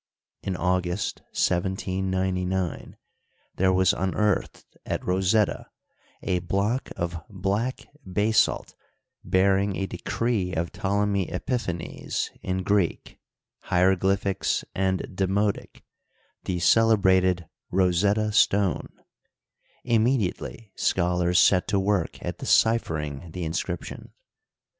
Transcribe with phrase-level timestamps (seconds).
[0.41, 2.97] In August, 1799,
[3.57, 5.67] there was unearthed at Rosetta
[6.23, 8.73] a block of black basalt
[9.23, 13.19] bearing a decree of Ptolemy Epi phanes in Greek,
[13.65, 15.83] hieroglyphics, and demotic—
[16.45, 19.03] the cele brated *' Rosetta stoned
[19.83, 24.13] Immediately sc^holars set to work at deciphering the inscription.